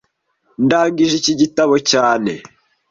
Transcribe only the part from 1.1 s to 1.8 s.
iki gitabo